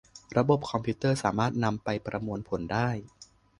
[0.37, 2.89] ระบบคอมพิวเตอร์สามารถนำไปประมวลผลได้